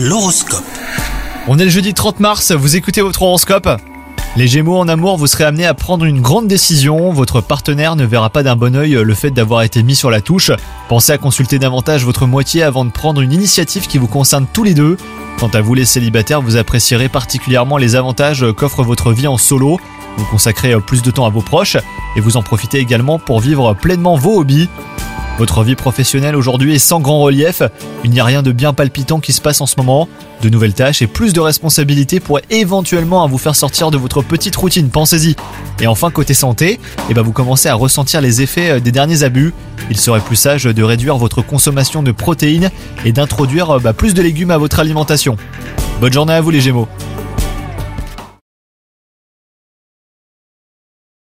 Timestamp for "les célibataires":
15.74-16.42